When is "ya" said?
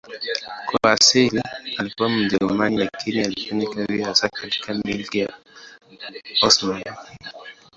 5.19-5.33